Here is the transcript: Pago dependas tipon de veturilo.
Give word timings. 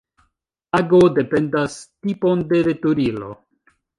Pago 0.75 1.01
dependas 1.17 1.77
tipon 2.07 2.43
de 2.53 2.63
veturilo. 2.71 3.29